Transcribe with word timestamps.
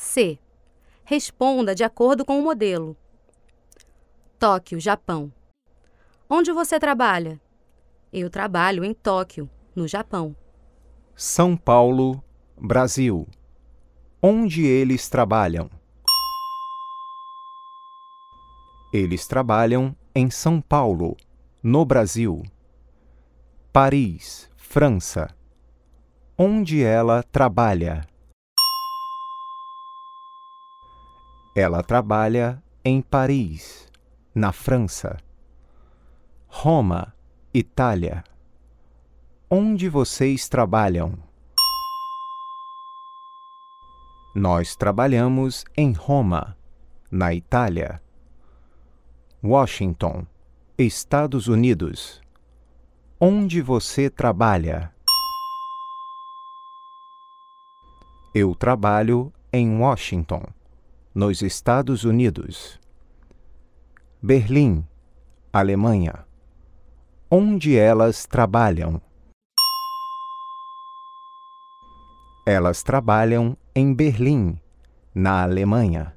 C. 0.00 0.38
Responda 1.04 1.74
de 1.74 1.84
acordo 1.84 2.24
com 2.24 2.38
o 2.38 2.42
modelo. 2.42 2.96
Tóquio, 4.38 4.80
Japão. 4.80 5.30
Onde 6.28 6.50
você 6.52 6.80
trabalha? 6.80 7.38
Eu 8.10 8.30
trabalho 8.30 8.82
em 8.82 8.94
Tóquio, 8.94 9.48
no 9.76 9.86
Japão. 9.86 10.34
São 11.14 11.54
Paulo, 11.54 12.24
Brasil. 12.56 13.28
Onde 14.22 14.64
eles 14.64 15.10
trabalham? 15.10 15.70
Eles 18.94 19.26
trabalham 19.26 19.94
em 20.14 20.30
São 20.30 20.62
Paulo, 20.62 21.14
no 21.62 21.84
Brasil. 21.84 22.42
Paris, 23.70 24.50
França. 24.56 25.28
Onde 26.38 26.82
ela 26.82 27.22
trabalha? 27.22 28.09
Ela 31.54 31.82
trabalha 31.82 32.62
em 32.84 33.02
Paris, 33.02 33.88
na 34.32 34.52
França. 34.52 35.18
Roma, 36.46 37.12
Itália. 37.52 38.22
Onde 39.50 39.88
vocês 39.88 40.48
trabalham? 40.48 41.18
Nós 44.32 44.76
trabalhamos 44.76 45.64
em 45.76 45.92
Roma, 45.92 46.56
na 47.10 47.34
Itália. 47.34 48.00
Washington, 49.42 50.24
Estados 50.78 51.48
Unidos. 51.48 52.20
Onde 53.20 53.60
você 53.60 54.08
trabalha? 54.08 54.94
Eu 58.32 58.54
trabalho 58.54 59.32
em 59.52 59.80
Washington, 59.80 60.44
nos 61.14 61.42
Estados 61.42 62.04
Unidos. 62.04 62.78
Berlim, 64.22 64.86
Alemanha. 65.52 66.24
Onde 67.28 67.76
elas 67.76 68.26
trabalham? 68.26 69.00
Elas 72.46 72.82
trabalham 72.82 73.56
em 73.74 73.92
Berlim, 73.92 74.60
na 75.14 75.42
Alemanha. 75.42 76.14